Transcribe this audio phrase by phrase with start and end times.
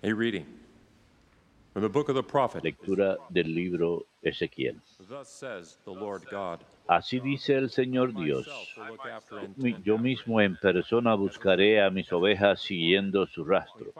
[0.00, 0.46] A reading
[1.72, 2.62] from the book of the prophet.
[2.62, 4.76] Lectura del libro Ezequiel.
[5.08, 6.60] Thus says the Lord God.
[6.88, 8.46] Así dice el Señor Dios.
[9.82, 13.92] Yo mismo en persona buscaré a mis ovejas siguiendo su rastro,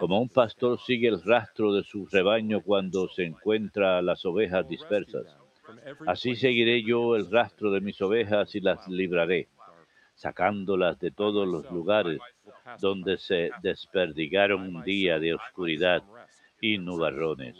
[0.00, 4.68] como un pastor sigue el rastro de su rebaño cuando se encuentra a las ovejas
[4.68, 5.36] dispersas.
[6.08, 9.46] Así seguiré yo el rastro de mis ovejas y las libraré,
[10.16, 12.18] sacándolas de todos los lugares
[12.80, 16.02] donde se desperdigaron un día de oscuridad
[16.60, 17.56] y nubarrones.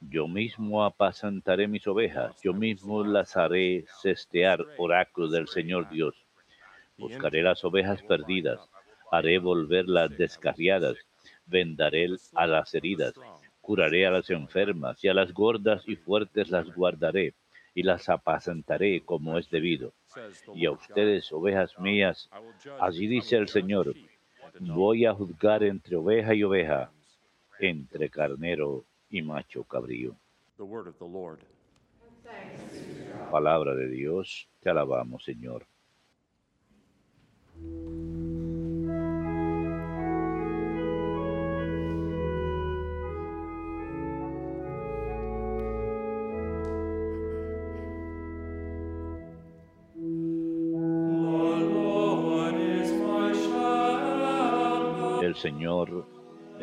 [0.00, 6.14] Yo mismo apacentaré mis ovejas, yo mismo las haré cestear, oráculo del Señor Dios.
[6.96, 8.60] Buscaré las ovejas perdidas,
[9.10, 10.96] haré volver las descarriadas,
[11.46, 13.14] vendaré a las heridas,
[13.60, 17.34] curaré a las enfermas y a las gordas y fuertes las guardaré
[17.74, 19.92] y las apacentaré como es debido.
[20.54, 22.28] Y a ustedes, ovejas mías,
[22.80, 23.94] así dice el Señor,
[24.58, 26.90] voy a juzgar entre oveja y oveja,
[27.58, 30.14] entre carnero y macho cabrío.
[30.56, 31.40] The word of the Lord.
[33.30, 35.66] Palabra de Dios, te alabamos, Señor.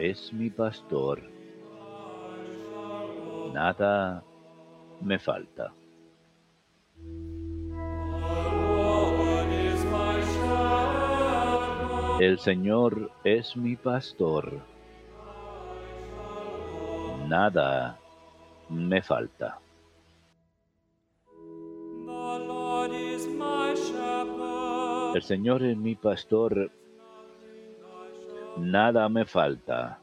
[0.09, 1.21] Es mi pastor.
[3.53, 4.23] Nada
[5.01, 5.73] me falta.
[12.19, 14.61] El Señor es mi pastor.
[17.27, 17.99] Nada
[18.69, 19.59] me falta.
[25.13, 26.71] El Señor es mi pastor.
[28.59, 29.99] Nada me falta.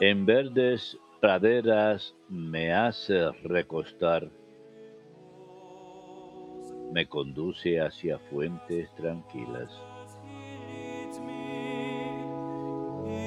[0.00, 4.28] En verdes praderas me hace recostar.
[6.92, 9.70] Me conduce hacia fuentes tranquilas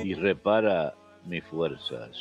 [0.04, 2.18] y repara mis fuerzas.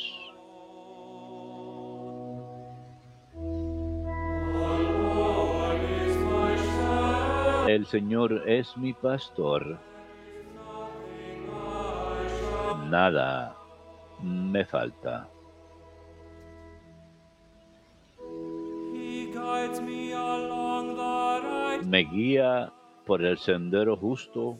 [7.67, 9.79] El Señor es mi pastor.
[12.93, 13.55] Nada
[14.21, 15.27] me falta.
[21.85, 22.71] Me guía
[23.07, 24.59] por el sendero justo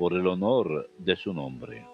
[0.00, 1.86] por el honor de su nombre.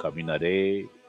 [0.00, 1.03] Though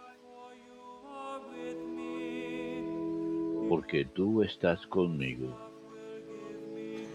[3.69, 5.55] porque tú estás conmigo.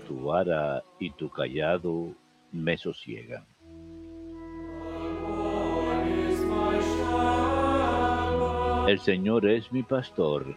[0.06, 2.14] Tu vara y tu callado
[2.52, 3.46] me sosiegan.
[8.88, 10.56] El Señor es mi pastor.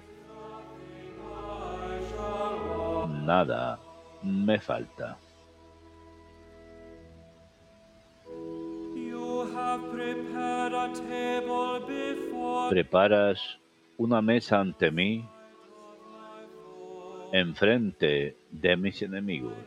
[3.23, 3.79] Nada
[4.23, 5.17] me falta.
[12.69, 13.59] Preparas
[13.97, 15.23] una mesa ante mí
[17.33, 19.57] enfrente de mis enemigos.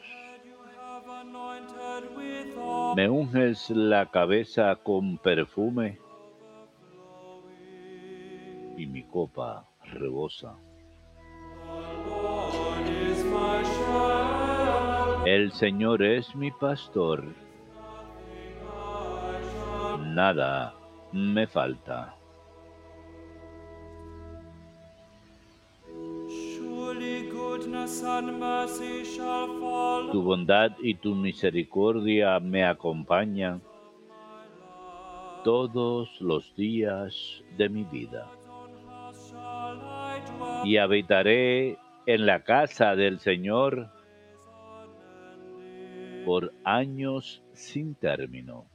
[2.95, 5.99] Me unges la cabeza con perfume
[8.77, 10.57] y mi copa rebosa.
[15.27, 17.25] El Señor es mi pastor.
[20.15, 20.73] Nada
[21.11, 22.15] me falta.
[30.13, 33.63] Tu bondad y tu misericordia me acompañan
[35.45, 38.27] todos los días de mi vida.
[40.65, 43.91] Y habitaré en la casa del Señor
[46.25, 48.67] por años sin término.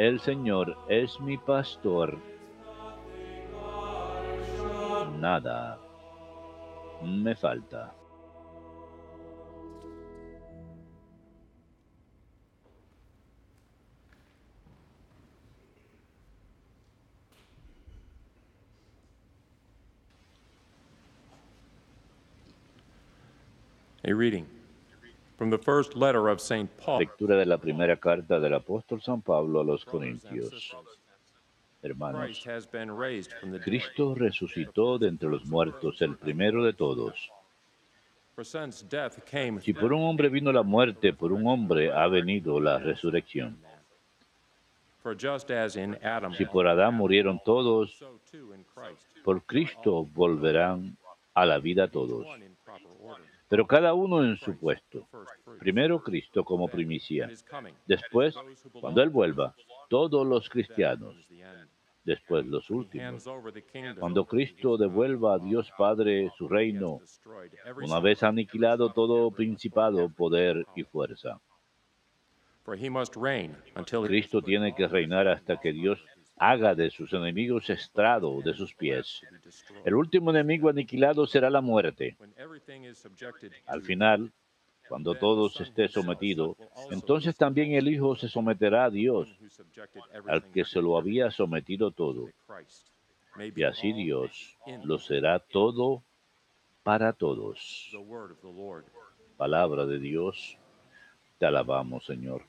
[0.00, 2.18] El Señor es mi pastor.
[5.20, 5.78] Nada
[7.02, 7.92] me falta.
[24.04, 24.46] A reading
[25.36, 26.70] from the first letter of St.
[26.78, 27.00] Paul.
[27.00, 30.74] Lectura de la primera carta del apóstol San Pablo a los Corintios.
[31.82, 32.44] Hermanos.
[33.64, 37.30] Cristo resucitó de entre los muertos, el primero de todos.
[39.60, 43.58] Si por un hombre vino la muerte, por un hombre ha venido la resurrección.
[46.36, 48.04] Si por Adán murieron todos,
[49.24, 50.96] por Cristo volverán
[51.34, 52.26] a la vida todos.
[53.48, 55.08] Pero cada uno en su puesto.
[55.58, 57.30] Primero Cristo como primicia.
[57.86, 58.34] Después,
[58.80, 59.54] cuando Él vuelva,
[59.88, 61.14] todos los cristianos.
[62.08, 63.22] Después los últimos.
[64.00, 67.00] Cuando Cristo devuelva a Dios Padre su reino,
[67.82, 71.38] una vez aniquilado todo principado, poder y fuerza.
[74.06, 76.02] Cristo tiene que reinar hasta que Dios
[76.38, 79.20] haga de sus enemigos estrado de sus pies.
[79.84, 82.16] El último enemigo aniquilado será la muerte.
[83.66, 84.32] Al final,
[84.88, 86.56] cuando todo esté sometido,
[86.90, 89.28] entonces también el Hijo se someterá a Dios,
[90.26, 92.28] al que se lo había sometido todo.
[93.54, 96.02] Y así Dios lo será todo
[96.82, 97.94] para todos.
[99.36, 100.58] Palabra de Dios,
[101.38, 102.47] te alabamos, Señor.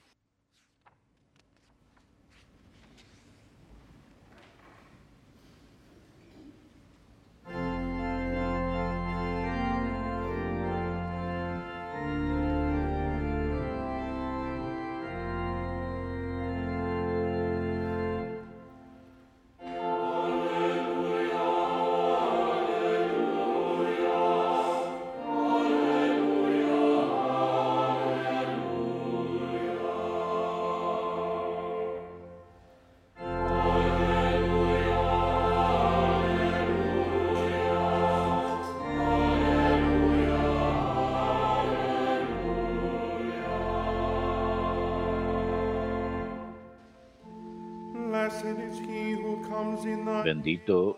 [50.24, 50.98] Bendito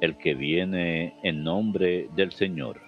[0.00, 2.80] el que viene en nombre del Señor.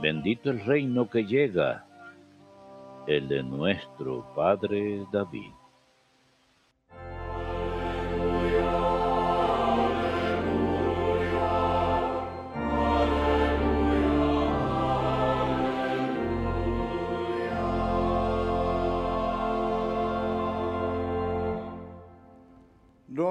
[0.00, 1.86] Bendito el reino que llega,
[3.06, 5.52] el de nuestro Padre David.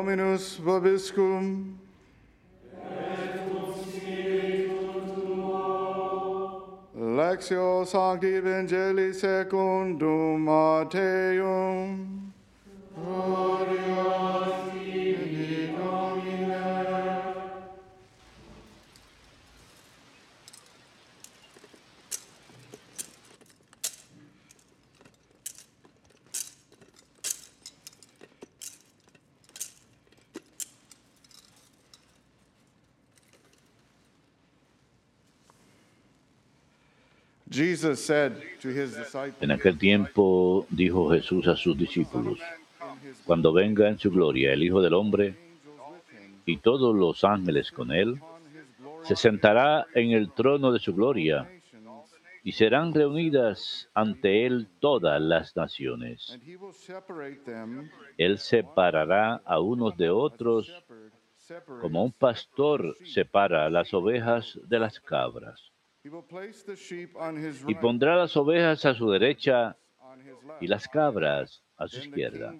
[0.01, 1.77] Dominus vobiscum.
[6.95, 12.33] Lectio Sancti Evangelii secundum Matteum.
[12.95, 14.60] Gloria
[39.41, 42.39] En aquel tiempo dijo Jesús a sus discípulos,
[43.25, 45.35] cuando venga en su gloria el Hijo del Hombre
[46.45, 48.21] y todos los ángeles con él,
[49.03, 51.49] se sentará en el trono de su gloria
[52.43, 56.39] y serán reunidas ante él todas las naciones.
[58.17, 60.73] Él separará a unos de otros
[61.81, 65.70] como un pastor separa las ovejas de las cabras.
[66.03, 69.77] Y pondrá las ovejas a su derecha
[70.59, 72.53] y las cabras a su izquierda.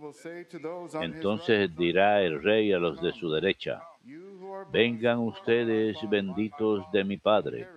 [1.01, 5.97] Entonces dirá el rey a los de su derecha, right, "You who are vengan ustedes
[6.09, 7.67] benditos de mi Padre,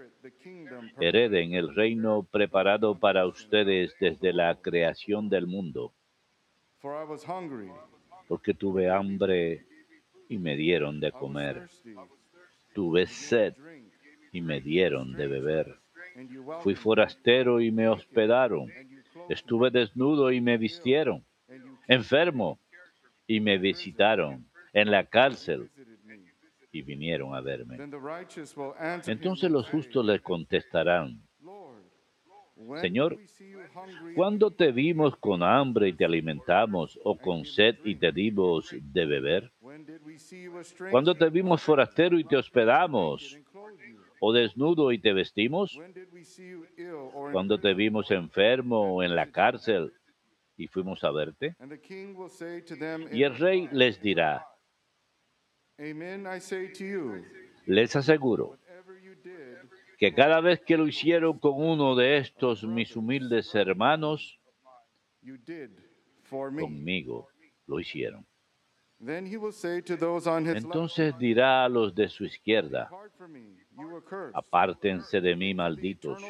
[1.00, 5.92] hereden el reino preparado para ustedes desde la creación del mundo,
[8.28, 9.66] porque tuve hambre
[10.28, 11.68] y me dieron de comer,
[12.74, 13.54] tuve sed
[14.34, 15.76] y me dieron de beber,
[16.60, 18.70] fui forastero y me hospedaron,
[19.28, 21.24] estuve desnudo y me vistieron,
[21.86, 22.58] enfermo
[23.28, 25.70] y me visitaron, en la cárcel
[26.72, 27.78] y vinieron a verme.
[29.06, 31.22] Entonces los justos le contestarán,
[32.80, 33.18] Señor,
[34.16, 39.06] ¿cuándo te vimos con hambre y te alimentamos, o con sed y te dimos de
[39.06, 39.52] beber?
[40.90, 43.38] ¿Cuándo te vimos forastero y te hospedamos?
[44.26, 45.78] O desnudo y te vestimos?
[47.32, 49.92] ¿Cuándo te vimos enfermo o en la cárcel
[50.56, 51.56] y fuimos a verte?
[53.12, 54.46] Y el rey les dirá,
[57.66, 58.56] les aseguro
[59.98, 64.38] que cada vez que lo hicieron con uno de estos mis humildes hermanos,
[65.22, 65.70] you did
[66.22, 66.62] for me.
[66.62, 67.28] conmigo
[67.66, 68.26] lo hicieron.
[69.04, 72.24] Then he will say to those on his left, Entonces dirá a los de su
[72.24, 72.88] izquierda,
[74.32, 76.22] Apártense de mí, malditos,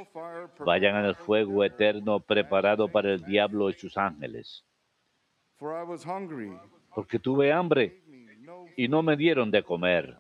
[0.61, 4.65] vayan al fuego eterno preparado para el diablo y sus ángeles,
[6.95, 8.03] porque tuve hambre
[8.77, 10.17] y no me dieron de comer,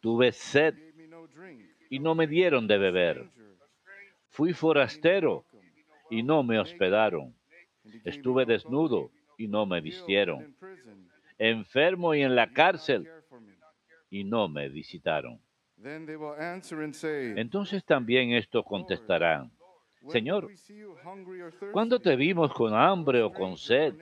[0.00, 0.74] tuve sed
[1.88, 3.30] y no me dieron de beber,
[4.28, 5.44] fui forastero
[6.08, 7.34] y no me hospedaron,
[8.04, 10.54] estuve desnudo y no me vistieron,
[11.38, 13.08] enfermo y en la cárcel
[14.08, 15.40] y no me visitaron.
[17.36, 19.50] Entonces también esto contestarán,
[20.08, 20.50] Señor,
[21.72, 23.94] ¿cuándo te vimos con hambre o con sed,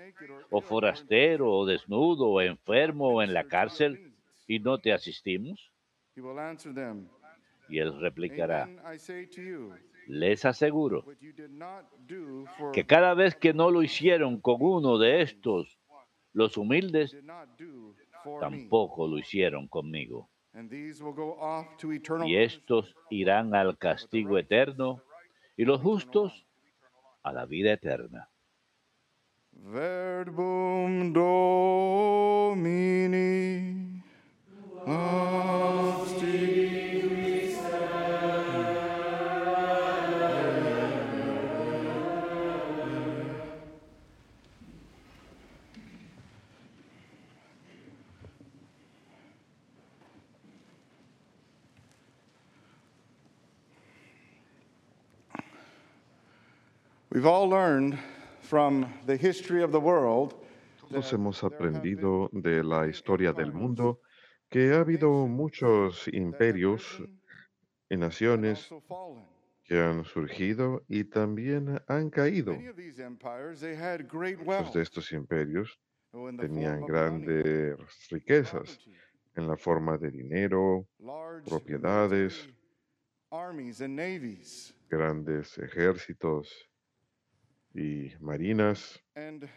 [0.50, 5.72] o forastero, o desnudo, o enfermo, o en la cárcel, needs?" y no te asistimos?
[7.68, 8.68] Y él replicará,
[10.06, 11.04] les aseguro
[12.72, 15.78] que cada vez que no lo hicieron con uno de estos,
[16.32, 18.58] los humildes, did not do for me.
[18.58, 20.30] tampoco lo hicieron conmigo.
[20.58, 25.00] And these will go off to eternal Y estos irán al castigo eterno,
[25.56, 26.44] y los justos
[27.22, 28.28] a la vida eterna.
[29.52, 32.42] Verbum Domini.
[57.10, 57.98] We've all learned
[58.42, 60.34] from the history of the world
[60.78, 64.00] Todos hemos aprendido de la historia del mundo
[64.50, 67.02] que ha habido muchos imperios
[67.90, 68.68] y naciones
[69.64, 72.52] que han surgido y también han caído.
[72.52, 75.78] Many of these empires, they had great Muchos de estos imperios
[76.12, 77.78] oh, tenían grandes
[78.10, 78.78] riquezas
[79.34, 80.86] en la forma de dinero,
[81.46, 82.34] propiedades.
[82.34, 82.58] military
[83.30, 84.74] armies and navies.
[84.88, 86.67] grandes ejércitos
[87.78, 89.00] y marinas.
[89.14, 89.48] And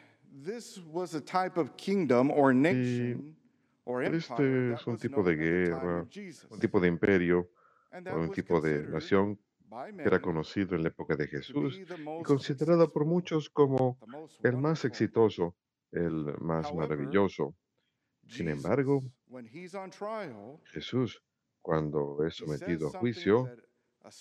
[0.45, 3.35] this was a type of kingdom or nation
[3.85, 6.07] or empire Este es un tipo de guerra,
[6.49, 7.49] un tipo de imperio
[7.91, 9.37] And o un tipo de nación
[9.97, 13.97] que era conocido en la época de Jesús y considerado por muchos como
[14.43, 15.55] el más exitoso,
[15.91, 17.55] el más maravilloso.
[18.27, 19.01] Sin embargo,
[20.65, 21.21] Jesús,
[21.61, 23.49] cuando es sometido a juicio,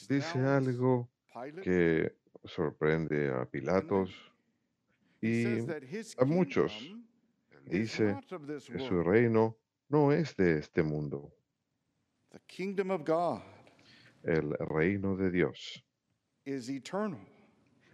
[0.09, 1.11] dice algo
[1.62, 4.11] que sorprende a Pilatos
[5.20, 5.61] y
[6.18, 6.94] a muchos.
[7.66, 8.16] dice
[8.66, 9.56] que su reino
[9.88, 11.32] no es de este mundo,
[14.23, 15.85] el reino de Dios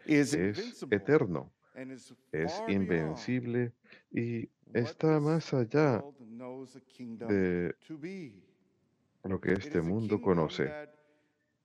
[0.06, 1.52] es eterno,
[2.32, 3.72] es invencible
[4.10, 6.02] y está más allá
[7.28, 7.74] de
[9.24, 10.70] lo que este mundo conoce.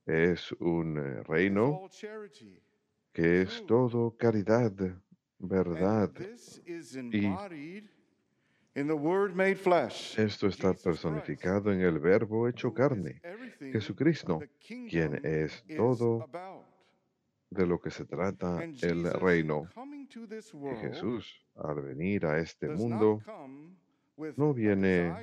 [0.06, 1.88] Es un eh, reino
[3.14, 4.74] que es todo caridad,
[5.40, 6.12] verdad.
[9.56, 10.18] flesh.
[10.18, 13.22] Esto está personificado en el Verbo hecho carne,
[13.60, 14.42] Jesucristo,
[14.90, 16.30] quien es todo
[17.50, 19.68] de lo que se trata el reino.
[19.76, 23.22] Y Jesús, al venir a este mundo,
[24.38, 25.14] no viene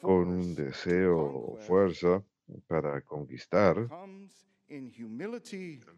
[0.00, 2.22] con un deseo o fuerza
[2.68, 3.88] para conquistar,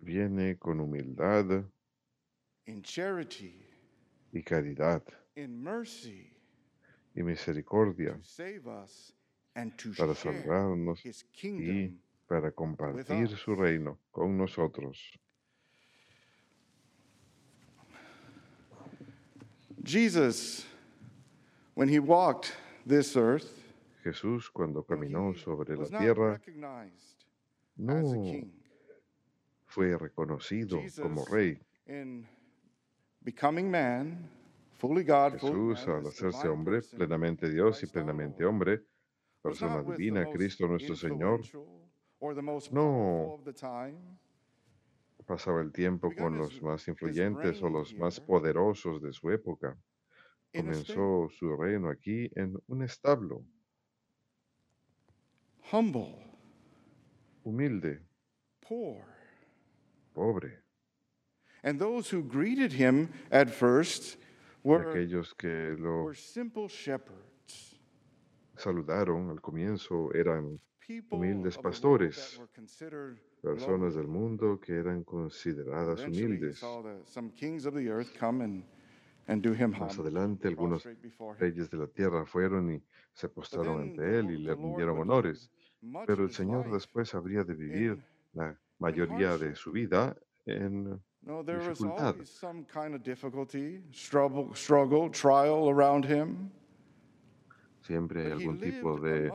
[0.02, 1.64] viene con humildad
[2.66, 3.64] in charity,
[4.32, 5.02] y caridad
[5.36, 6.30] in mercy
[7.14, 8.18] y misericordia
[9.96, 11.00] para salvarnos
[11.42, 14.98] y para compartir su reino con nosotros.
[19.82, 20.66] Jesus,
[21.74, 22.52] when he walked
[22.86, 23.50] this earth,
[24.04, 26.38] Jesús cuando caminó sobre la tierra
[27.78, 28.57] no.
[29.68, 31.60] Fue reconocido como rey.
[35.26, 38.84] Jesús al hacerse hombre, plenamente Dios y plenamente hombre,
[39.42, 41.40] persona divina, Cristo nuestro Señor,
[42.70, 43.36] No.
[45.26, 49.78] pasaba el tiempo con los más influyentes o los más poderosos de su época.
[50.52, 53.44] Comenzó su reino aquí en un establo,
[55.72, 56.16] humble,
[57.44, 58.06] humilde,
[58.60, 59.17] poor.
[60.18, 60.64] Pobre.
[61.62, 64.16] And those who greeted him at first
[64.64, 67.78] were, aquellos que lo were simple shepherds,
[68.56, 70.60] saludaron al comienzo eran
[71.10, 72.40] Humildes pastores,
[73.42, 76.62] personas del mundo que eran consideradas humildes.
[79.78, 80.88] Más adelante, algunos
[81.38, 82.82] reyes de la tierra fueron y
[83.12, 85.50] se But postraron ante the él y le rindieron honores.
[86.06, 90.16] Pero el Señor después habría de vivir la mayoría de su vida
[90.46, 92.14] en No, there was dificultad.
[92.14, 96.50] always some kind of difficulty, struggle, struggle, trial around him.
[97.82, 99.30] siempre hay algún tipo de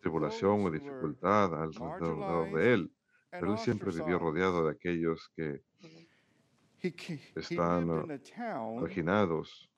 [0.00, 2.90] tribulación o dificultad alrededor de él.
[3.30, 5.62] Pero él siempre vivió rodeado de aquellos que
[6.82, 6.94] he
[7.34, 7.86] están,
[8.80, 9.68] marginados,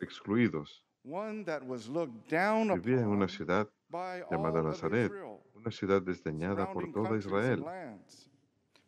[0.00, 3.68] excluidos, one that was looked down vivía en una ciudad
[4.30, 5.12] llamada Nazaret,
[5.54, 7.64] una ciudad desdeñada por toda Israel,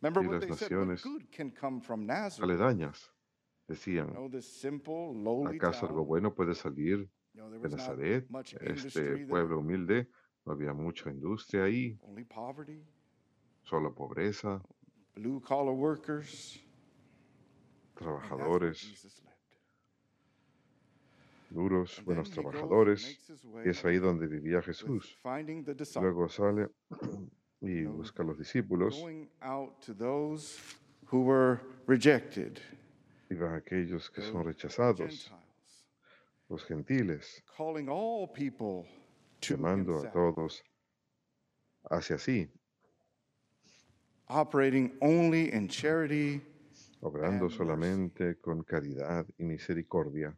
[0.00, 1.04] y las naciones
[2.40, 3.10] aledañas.
[3.66, 4.12] Decían,
[5.46, 8.26] ¿acaso algo bueno puede salir de Nazaret,
[8.60, 10.08] este pueblo humilde?
[10.44, 11.98] No había mucha industria ahí,
[13.62, 14.62] solo pobreza,
[17.94, 18.84] trabajadores.
[21.54, 23.18] Duros, buenos trabajadores,
[23.64, 25.18] y es ahí donde vivía Jesús.
[26.00, 26.68] Luego sale
[27.60, 29.02] y busca a los discípulos
[33.30, 35.32] y va a aquellos que son rechazados,
[36.48, 38.86] los gentiles, calling all people
[39.40, 40.62] to llamando a todos
[41.90, 42.48] hacia sí,
[44.28, 46.42] operating only in charity.
[47.00, 50.36] obrando solamente con caridad y misericordia.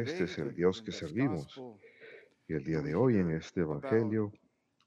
[0.00, 1.60] Este es el Dios que servimos.
[2.48, 4.32] Y el día we de hoy en este Evangelio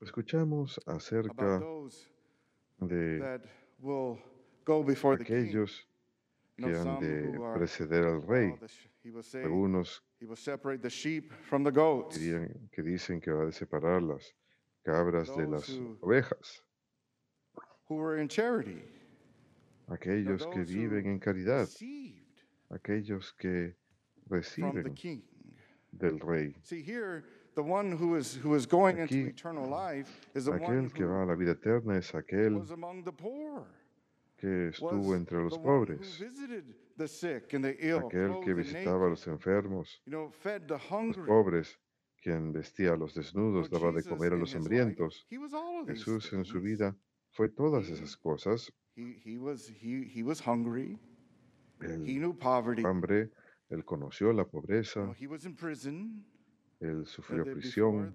[0.01, 1.60] escuchamos acerca
[2.79, 3.41] de that
[3.79, 4.17] will
[4.65, 5.36] go before the king.
[5.36, 5.86] aquellos
[6.55, 8.53] que han de preceder al rey.
[9.43, 12.17] Algunos he will separate the sheep from the goats.
[12.19, 14.34] dirían, que dicen que va a separar las
[14.84, 16.63] cabras de las who- ovejas.
[17.89, 18.81] who are in charity,
[19.88, 21.67] Aquellos que viven en caridad,
[22.70, 23.76] aquellos que
[24.30, 25.22] reciben king.
[25.92, 26.56] del rey.
[26.62, 27.24] See here,
[27.56, 30.93] the one who is who is going into Aquí, eternal life is the one Aquel
[30.93, 33.65] que va a la vida eterna es aquel was among the poor.
[34.38, 36.63] que estuvo was entre los pobres, visited
[36.98, 40.74] the sick and the ill, aquel que visitaba a los enfermos, you know, fed the
[40.76, 41.26] los hungry.
[41.28, 41.80] pobres,
[42.22, 45.26] quien vestía a los desnudos, daba de comer a los hambrientos.
[45.88, 46.96] Jesús en su vida
[47.32, 48.72] fue todas esas cosas.
[52.39, 52.84] Poverty.
[52.84, 53.32] hambre,
[53.70, 56.26] él conoció la pobreza, know, he was in prison.
[56.80, 58.13] él uh, sufrió prisión.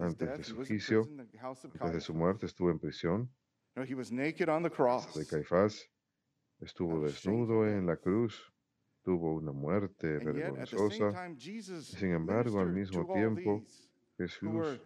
[0.00, 1.08] Antes de su juicio,
[1.80, 3.28] Antes de su muerte estuvo en prisión.
[3.74, 5.12] You know, he was naked on the cross.
[5.14, 5.88] de Caifás,
[6.60, 8.52] estuvo desnudo en la cruz,
[9.02, 11.12] tuvo una muerte vergonzosa.
[11.80, 13.64] Sin embargo, al mismo tiempo,
[14.16, 14.80] Jesús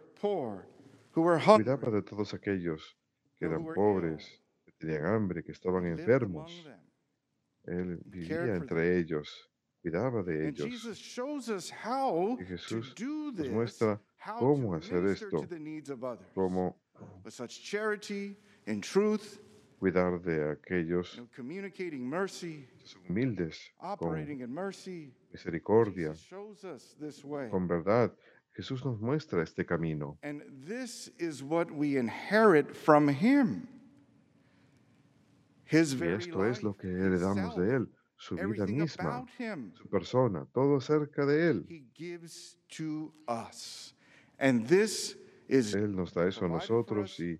[1.11, 2.97] cuidaba de todos aquellos
[3.37, 6.65] que eran pobres, que tenían hambre, que estaban enfermos.
[7.65, 9.49] Él vivía entre ellos,
[9.81, 10.67] cuidaba de ellos.
[10.67, 10.99] Y Jesús
[12.95, 14.01] nos this, muestra
[14.39, 15.47] cómo hacer esto,
[16.33, 16.77] cómo
[19.79, 21.21] cuidar de aquellos
[23.09, 24.17] humildes, con
[25.31, 26.13] misericordia,
[27.49, 28.13] con verdad.
[28.55, 30.19] Jesús nos muestra este camino.
[30.21, 33.67] And this is what we inherit from him.
[35.62, 39.25] His Y esto es lo que heredamos de Él, su vida misma,
[39.73, 41.65] su persona, todo acerca de Él.
[45.73, 47.39] Él nos da eso a nosotros y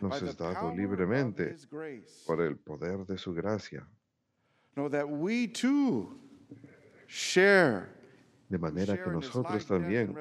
[0.00, 1.56] nos es dado libremente
[2.26, 3.88] por el poder de su gracia,
[8.48, 10.14] de manera que nosotros también.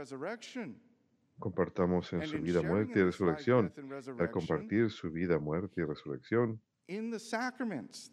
[1.41, 3.73] Compartamos en su vida, muerte y resurrección.
[4.17, 8.09] Al compartir su vida, muerte y resurrección en los sacramentos,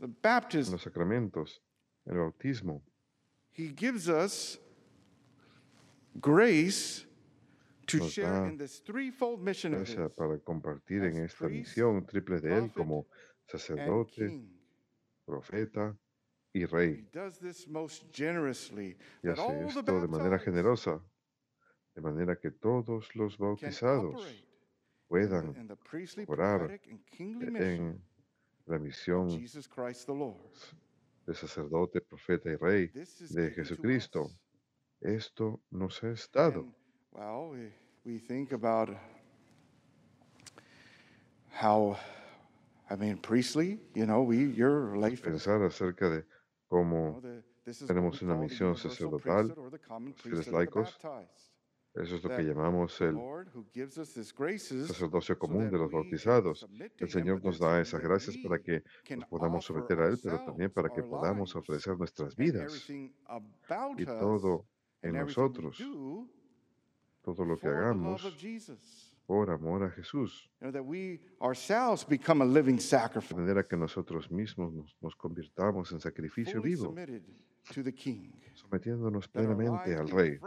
[2.05, 2.83] en el bautismo,
[3.53, 4.61] he gives us
[6.21, 7.07] grace
[7.87, 11.49] to Nos share da in this threefold mission of his gracia para compartir en esta
[11.49, 13.07] misión triple de Él como
[13.47, 14.41] sacerdote,
[15.25, 15.97] profeta
[16.53, 17.09] y He rey.
[17.13, 21.01] does this most generously, Y hace esto de manera generosa,
[21.99, 24.23] de manera que todos los bautizados
[25.09, 25.53] puedan
[26.29, 26.81] orar
[27.19, 28.01] en
[28.67, 29.27] la misión
[31.27, 32.87] de sacerdote, profeta y rey
[33.31, 34.31] de Jesucristo.
[35.01, 36.61] Esto nos es dado.
[36.61, 36.75] And,
[37.13, 37.73] well, we,
[38.05, 38.91] we think about
[41.51, 41.97] how,
[42.89, 46.25] I mean, priestly, you know, we, you're lay Pensar acerca de
[46.69, 47.21] cómo
[47.89, 49.53] tenemos una misión sacerdotal,
[50.25, 50.97] los laicos.
[51.95, 53.17] Eso es lo que llamamos el
[54.87, 56.69] sacerdocio común de los bautizados.
[56.97, 58.83] El Señor nos da esas gracias para que
[59.17, 64.67] nos podamos someter a Él, pero también para que podamos ofrecer nuestras vidas y todo
[65.03, 66.29] en nosotros, do
[67.23, 68.23] todo lo que hagamos
[69.27, 70.51] por amor a Jesús,
[73.29, 76.95] de manera que nosotros mismos nos, nos convirtamos en sacrificio vivo,
[78.55, 80.39] sometiéndonos plenamente al Rey.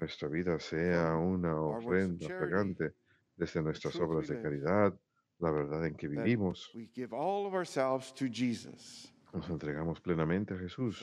[0.00, 2.94] Nuestra vida sea una ofrenda fragante
[3.36, 4.94] desde nuestras obras de caridad,
[5.38, 6.70] la verdad en que vivimos.
[6.74, 9.10] we give all of ourselves to Jesus.
[9.32, 11.02] Nos entregamos plenamente a Jesús.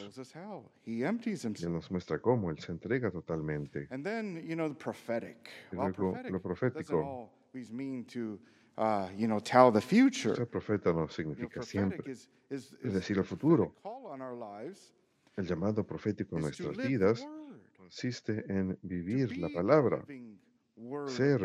[0.85, 3.87] Y Él nos muestra cómo Él se entrega totalmente.
[3.89, 5.49] And then, you know, the prophetic.
[5.71, 7.29] Y luego lo profético.
[8.77, 10.33] uh, you know, tell the future.
[10.33, 12.09] Ser profeta no significa siempre.
[12.09, 13.75] es decir, el futuro.
[15.41, 17.27] El llamado profético en nuestras vidas
[17.75, 20.05] consiste en vivir la palabra,
[21.07, 21.41] ser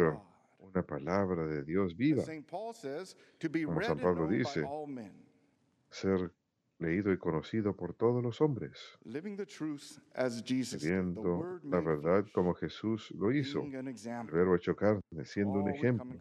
[0.58, 2.22] una palabra de Dios viva,
[3.64, 4.66] Como San Pablo dice.
[5.88, 6.30] ser
[6.78, 8.78] leído y conocido por todos los hombres,
[10.82, 16.18] viviendo la verdad como Jesús lo hizo, el verbo hecho carne, siendo un ejemplo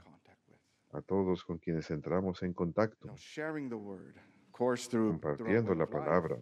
[0.93, 3.13] a todos con quienes entramos en contacto,
[5.09, 6.37] compartiendo la palabra,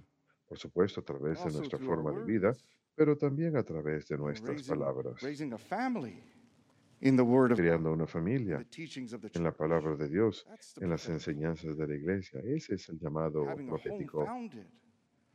[0.54, 2.56] por supuesto a través de also nuestra forma de vida,
[2.96, 5.16] pero también a través de nuestras palabras,
[7.56, 8.64] creando una familia
[9.34, 10.46] en la palabra de Dios,
[10.80, 12.40] en las enseñanzas de la iglesia.
[12.46, 14.28] Ese es el llamado profético,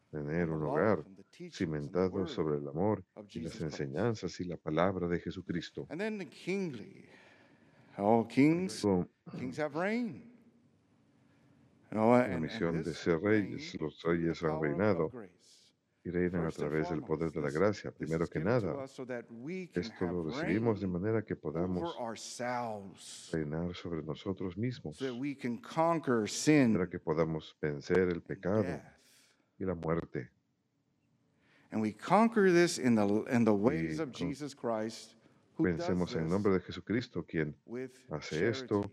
[0.08, 1.04] tener un hogar
[1.50, 3.02] cimentado sobre el amor
[3.34, 5.88] y las enseñanzas y la palabra de Jesucristo.
[6.44, 7.06] Kingly.
[7.98, 8.86] Oh, kings,
[9.36, 10.27] kings have reign.
[11.90, 15.10] La misión de ser reyes, los reyes han reinado
[16.04, 17.90] y reinan a través del poder de la gracia.
[17.90, 21.94] Primero que nada, esto lo recibimos de manera que podamos
[23.32, 24.98] reinar sobre nosotros mismos,
[26.28, 28.80] manera que podamos vencer el pecado
[29.58, 30.30] y la muerte.
[31.70, 37.24] And we conquer this in the in the ways Y Vencemos en nombre de Jesucristo,
[37.24, 37.54] quien
[38.10, 38.90] hace esto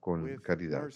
[0.00, 0.88] con caridad,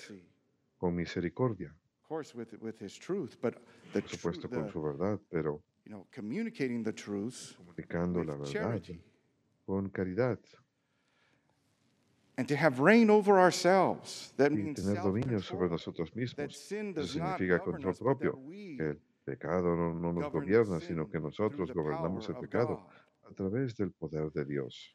[0.78, 3.54] con misericordia, of course, with with His truth, but
[3.92, 8.82] the, por supuesto con su verdad, pero you know communicating the truth comunicando la verdad
[9.66, 10.38] con caridad
[12.38, 14.32] and to have reign over ourselves.
[14.36, 16.72] That y means tener dominio sobre nosotros That mismos.
[16.72, 18.38] Eso significa control propio,
[18.76, 22.40] que el pecado no, no nos gobierna, sin sino que nosotros the gobernamos power el
[22.40, 22.86] pecado
[23.28, 24.94] a través del poder de Dios.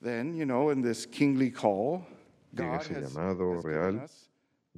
[0.00, 2.06] Then, you know, in this kingly call,
[2.52, 4.06] Y en ese llamado real,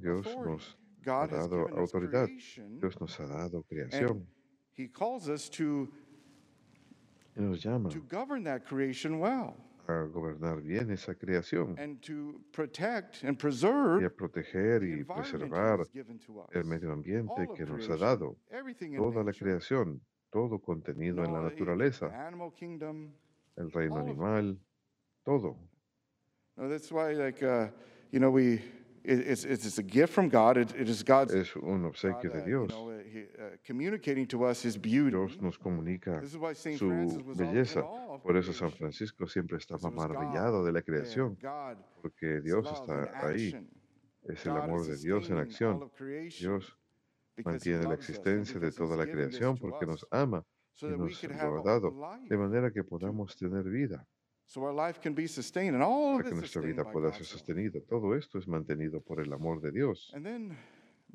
[0.01, 2.27] Dios nos ha dado autoridad,
[2.79, 4.25] Dios nos ha dado creación.
[4.75, 5.89] He calls us to,
[7.35, 9.55] y nos llama to govern that creation well
[9.87, 15.03] a gobernar bien esa creación and to protect and y preserve a proteger the y
[15.03, 15.85] preservar
[16.53, 18.37] el medio ambiente que nos ha dado,
[18.97, 19.99] toda la creación,
[20.31, 22.11] todo contenido en la naturaleza,
[23.57, 24.57] el reino animal,
[25.23, 25.57] todo.
[26.55, 27.69] No, that's why, like, uh,
[28.11, 28.61] you know, we,
[29.09, 30.57] it, it's, it's, it's a gift from God.
[30.57, 32.71] It, it is God's Es un God, obsequio de Dios.
[32.71, 35.11] uh, uh, communicating to us His beauty.
[35.17, 36.21] Dios nos comunica
[36.77, 37.83] su belleza.
[38.23, 38.77] Por eso San creation.
[38.77, 41.37] Francisco siempre estaba maravillado de la there, creación,
[42.01, 43.47] porque Dios está in ahí.
[43.47, 43.67] action.
[44.27, 45.91] Es el God amor de Dios en acción.
[46.39, 46.75] Dios
[47.35, 50.03] because He mantiene la loves us and existencia de toda la creación to porque nos
[50.03, 50.45] us ama
[50.81, 51.93] y that we nos lo ha dado,
[52.27, 54.05] de manera que podamos tener vida,
[54.49, 57.23] so our life can be sustained, and all of para que nuestra vida pueda ser
[57.23, 57.79] sostenida.
[57.87, 60.11] Todo esto es mantenido por el amor de Dios.
[60.15, 60.57] And then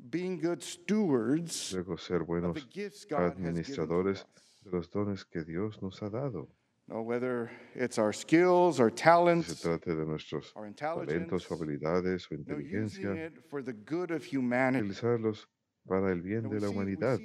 [0.09, 4.25] being good stewards Luego ser of the buenos gifts God has given to administradores
[4.63, 6.47] de los dones que Dios nos ha dado.
[6.87, 12.31] No, whether it's our skills, our Si se talents, trate de nuestros our talentos, habilidades
[12.31, 14.85] o inteligencia, it for the good of humanity.
[14.85, 15.47] utilizarlos
[15.85, 17.19] para el bien de la humanidad.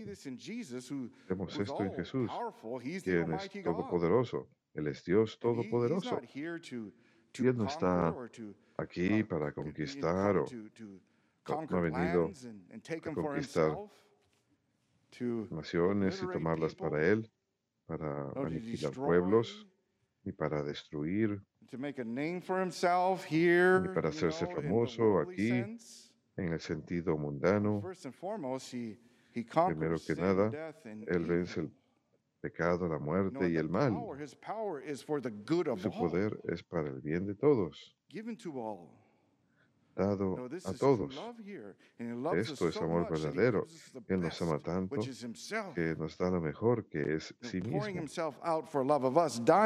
[1.29, 2.31] Vemos esto en Jesús,
[3.05, 4.49] quien es todopoderoso.
[4.75, 6.21] Él es Dios todopoderoso.
[6.33, 8.15] Y Él no está
[8.77, 10.47] Aquí uh, para conquistar o
[11.69, 13.77] no ha venido a conquistar
[15.51, 17.31] naciones y tomarlas para Él,
[17.85, 19.67] para aniquilar pueblos,
[20.25, 24.57] ni para destruir, to make a name for himself here, ni para hacerse know, in
[24.57, 25.51] the famoso aquí,
[26.37, 27.83] en el sentido mundano.
[29.67, 31.71] Primero que nada, Él vence el
[32.41, 33.93] pecado, la muerte y el mal.
[35.79, 37.97] Su poder es para el bien de todos.
[39.95, 41.21] Dado a todos.
[42.37, 43.67] Esto es amor verdadero.
[44.09, 44.97] Él nos ama tanto
[45.75, 47.87] que nos da lo mejor, que es sí mismo,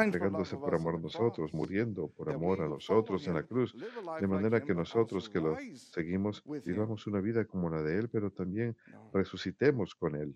[0.03, 3.75] entregándose por amor a nosotros, muriendo por amor a nosotros en la cruz,
[4.19, 8.31] de manera que nosotros que lo seguimos vivamos una vida como la de Él, pero
[8.31, 8.75] también
[9.13, 10.35] resucitemos con Él.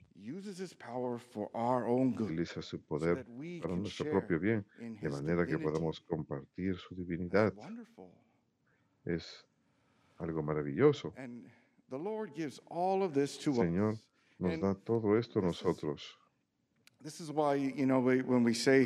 [2.23, 3.25] Utiliza su poder
[3.61, 4.65] para nuestro propio bien,
[5.01, 7.53] de manera que podamos compartir su divinidad.
[9.05, 9.45] Es
[10.19, 11.13] algo maravilloso.
[13.55, 13.97] Señor
[14.39, 16.17] nos da todo esto a nosotros.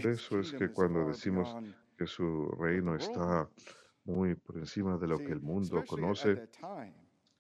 [0.04, 1.56] Eso es que cuando decimos
[1.98, 3.50] que su reino está
[4.06, 6.50] muy por encima de lo que el mundo conoce,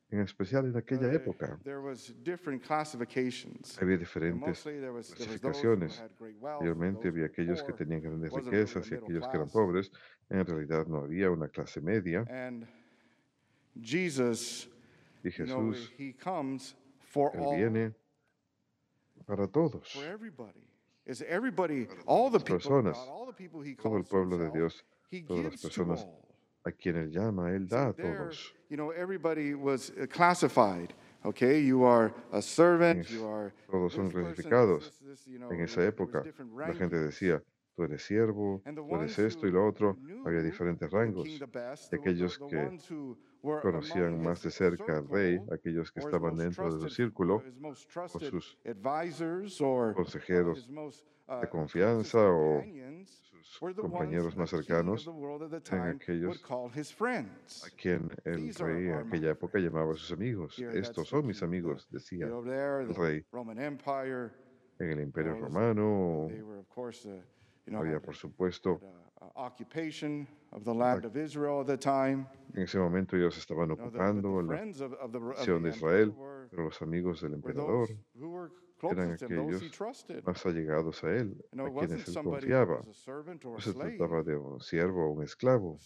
[0.09, 1.59] en especial en aquella época.
[1.63, 3.79] There was different classifications.
[3.81, 6.03] Había diferentes clasificaciones.
[6.39, 9.91] Mayormente había aquellos que tenían grandes riquezas y aquellos que eran pobres.
[10.29, 12.25] En realidad no había una clase media.
[13.75, 17.93] Y Jesús, he comes for Él all, viene
[19.25, 19.87] para todos.
[19.91, 20.67] for everybody.
[21.05, 24.49] Is everybody, all the las personas, God, all the people he Todo el pueblo de
[24.51, 24.83] Dios,
[25.27, 26.05] todas las personas
[26.65, 28.53] a quien Él llama, Él da a todos.
[28.69, 30.93] you know, everybody was uh, classified.
[31.25, 34.91] Okay, you are a servant, you are Todos son clasificados.
[35.49, 36.23] En esa época,
[36.57, 37.41] la gente decía,
[37.75, 39.97] tú eres siervo, tú eres esto y lo otro.
[40.25, 41.27] Había diferentes rangos.
[41.27, 41.39] Y
[41.95, 42.77] aquellos que
[43.43, 48.57] Conocían más de cerca al rey, aquellos que estaban dentro de su círculo, o sus
[48.63, 52.63] uh, consejeros uh, de confianza o
[53.41, 55.03] sus compañeros más cercanos,
[55.63, 60.57] time aquellos a quien el rey en aquella época llamaba a sus amigos.
[60.59, 63.25] Estos son mis amigos, decía el rey.
[64.79, 66.29] En el Imperio Romano
[67.79, 68.79] había, por supuesto,
[69.21, 69.29] uh,
[72.53, 74.55] en ese momento ellos estaban ocupando la
[75.37, 76.09] nación de Israel,
[76.49, 77.87] pero los amigos del emperador
[78.91, 79.61] eran aquellos
[80.25, 82.81] más allegados a él, a quienes él confiaba.
[83.53, 85.77] No se trataba de un siervo o un esclavo,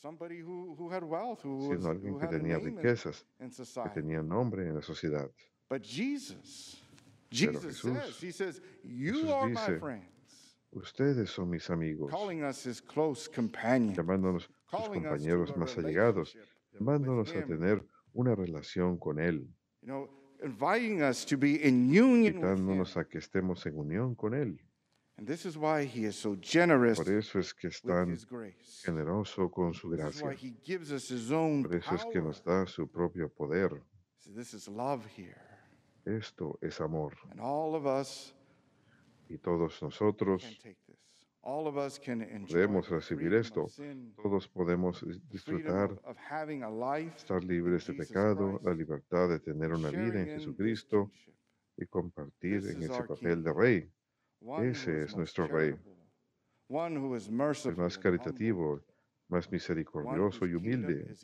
[1.78, 3.26] sino alguien que tenía riquezas,
[3.84, 5.30] que tenía nombre en la sociedad.
[7.30, 7.94] Pero Jesús-
[9.12, 9.80] Jesús dice,
[10.78, 12.12] Ustedes son mis amigos,
[13.96, 16.38] llamándonos sus compañeros más allegados,
[16.72, 19.48] llamándonos a tener una relación con Él,
[22.00, 24.62] invitándonos a que estemos en unión con Él.
[25.18, 25.32] Por
[27.10, 28.16] eso es que es tan
[28.84, 30.38] generoso con su This is why gracia.
[31.63, 33.82] Por eso es que nos da su propio poder.
[36.06, 37.18] Esto es amor.
[37.32, 38.36] And all of us
[39.30, 40.44] Y todos nosotros
[42.50, 43.68] podemos recibir esto.
[44.22, 46.00] Todos podemos disfrutar,
[47.16, 51.12] estar libres de pecado, la libertad de tener una vida en Jesucristo
[51.78, 53.92] y compartir en ese papel de rey.
[54.62, 55.74] Ese es nuestro Rey.
[56.70, 58.82] El más caritativo,
[59.30, 61.16] más misericordioso y humilde,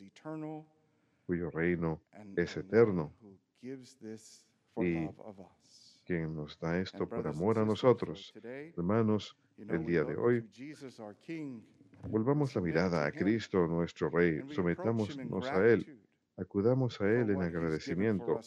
[1.26, 2.00] cuyo reino
[2.36, 3.12] es eterno,
[4.76, 5.08] y.
[6.04, 8.32] quien nos da esto por amor a nosotros.
[8.76, 10.48] Hermanos, el día de hoy,
[12.08, 16.00] volvamos la mirada a Cristo, nuestro Rey, sometámonos a Él,
[16.36, 18.40] acudamos a Él en agradecimiento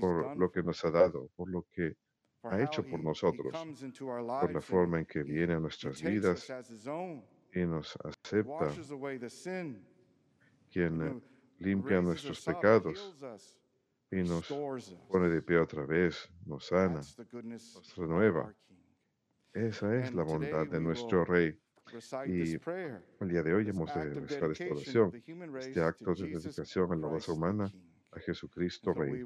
[0.00, 1.96] por lo que nos ha dado, por lo que
[2.42, 3.52] ha hecho por nosotros,
[4.40, 6.52] por la forma en que viene a nuestras vidas
[7.52, 8.70] y nos acepta,
[10.70, 11.22] quien
[11.58, 13.14] limpia nuestros pecados
[14.10, 14.48] y nos
[15.08, 18.54] pone de pie otra vez, nos sana, nos renueva.
[19.52, 21.58] Esa es And la bondad de nuestro Rey.
[22.26, 22.56] Y
[23.20, 25.12] El día de hoy hemos de rezar esta oración,
[25.58, 27.72] este to acto de dedicación a la raza humana,
[28.10, 29.24] a Jesucristo Rey,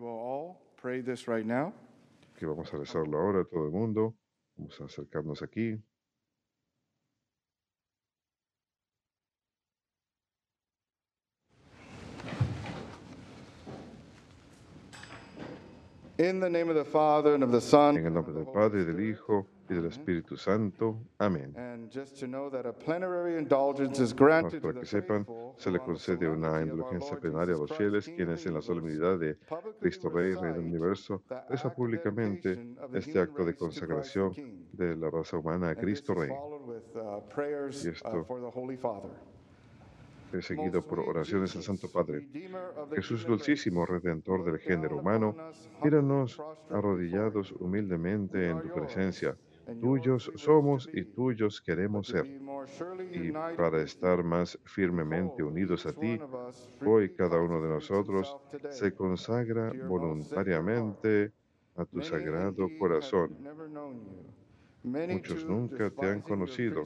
[2.36, 4.14] que vamos a rezarlo ahora todo el mundo.
[4.56, 5.82] Vamos a acercarnos aquí.
[12.12, 13.28] In the name of the Father and
[15.10, 16.09] of the Son.
[16.20, 16.84] En el nombre the
[18.34, 19.00] del Padre, del.
[19.00, 20.98] Hijo y del Espíritu Santo.
[21.18, 21.54] Amén.
[21.56, 25.78] And just to know that a plenary indulgence is Más para que sepan, se le
[25.78, 29.38] concede una indulgencia plenaria a los fieles, quienes en la solemnidad de
[29.80, 34.34] Cristo Rey, Rey del Universo, the act reza of públicamente este acto de consagración
[34.72, 36.30] de la raza humana a Cristo is Rey.
[36.30, 37.22] uh,
[37.82, 38.26] Y uh, esto
[40.30, 40.80] for the Holy Father.
[40.80, 42.28] Es seguido Most por oraciones al Santo Padre.
[42.94, 45.36] Jesús dulcísimo, redentor del género humano,
[45.82, 46.26] before
[46.70, 49.36] arrodillados humildemente en tu presencia.
[49.80, 52.26] Tuyos somos y tuyos queremos ser.
[53.12, 56.20] Y para estar más firmemente unidos a ti,
[56.84, 58.36] hoy cada uno de nosotros
[58.70, 61.32] se consagra voluntariamente
[61.76, 63.36] a tu sagrado corazón.
[64.82, 66.84] Muchos nunca te han conocido.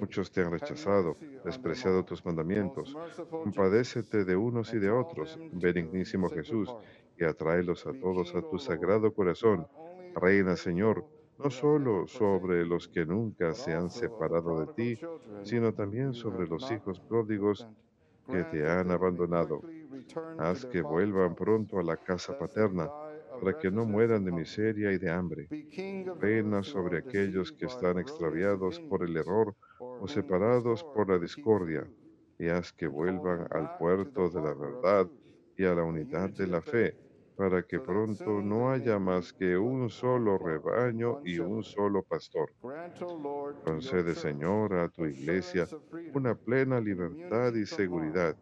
[0.00, 2.96] Muchos te han rechazado, despreciado tus mandamientos.
[3.30, 6.74] Compadécete de unos y de otros, benignísimo Jesús,
[7.16, 9.66] y atráelos a todos a tu sagrado corazón.
[10.14, 11.04] Reina, Señor,
[11.38, 15.00] no solo sobre los que nunca se han separado de ti,
[15.44, 17.68] sino también sobre los hijos pródigos
[18.28, 19.62] que te han abandonado.
[20.38, 22.90] Haz que vuelvan pronto a la casa paterna,
[23.38, 25.50] para que no mueran de miseria y de hambre.
[26.20, 29.56] Reina sobre aquellos que están extraviados por el error or
[29.98, 31.90] o separados por la discordia,
[32.38, 35.10] y haz que vuelvan al puerto de la verdad
[35.56, 36.96] y a la unidad de la fe,
[37.36, 42.50] para que pronto no haya más que un solo rebaño y un solo pastor.
[43.62, 45.70] Concede, Señor, a tu iglesia
[46.12, 48.36] una plena libertad y seguridad.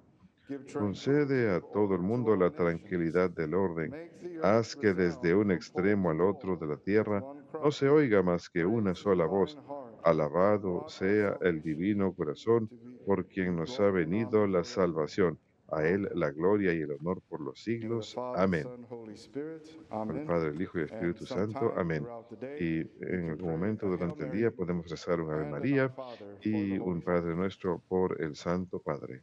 [0.73, 3.93] Concede a todo el mundo la tranquilidad del orden.
[4.43, 8.65] Haz que desde un extremo al otro de la tierra no se oiga más que
[8.65, 9.59] una sola voz.
[10.05, 12.71] Alabado sea el divino corazón
[13.05, 15.39] por quien nos ha venido la salvación.
[15.73, 18.17] A Él la gloria y el honor por los siglos.
[18.37, 18.69] Amén.
[19.91, 20.27] Amen.
[20.27, 21.73] Padre, el Hijo y el Espíritu Santo.
[21.77, 22.07] Amén.
[22.61, 25.93] Y en algún momento durante el día podemos rezar un Ave María
[26.41, 29.23] y un Padre nuestro por el Santo Padre.